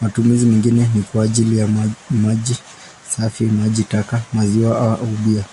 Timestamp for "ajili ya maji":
1.24-2.56